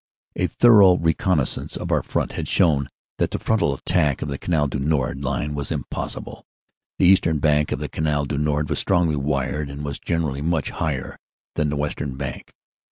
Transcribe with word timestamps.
"A 0.35 0.47
thorough 0.47 0.97
reconnaissance 0.97 1.77
of 1.77 1.91
our 1.91 2.01
front 2.01 2.31
had 2.31 2.47
shown 2.47 2.87
that 3.19 3.29
the 3.29 3.37
frontal 3.37 3.75
attack 3.75 4.23
of 4.23 4.29
the 4.29 4.39
Canal 4.39 4.65
du 4.67 4.79
Nord 4.79 5.23
line 5.23 5.53
was 5.53 5.71
impossible; 5.71 6.43
the 6.97 7.05
eastern 7.05 7.37
bank 7.37 7.71
of 7.71 7.77
the 7.77 7.87
Canal 7.87 8.25
du 8.25 8.39
Nord 8.39 8.67
was 8.67 8.79
strongly 8.79 9.15
wired 9.15 9.69
and 9.69 9.85
was 9.85 9.99
generally 9.99 10.41
much 10.41 10.71
higher 10.71 11.17
than 11.53 11.69
the 11.69 11.75
western 11.77 12.15
bank. 12.17 12.49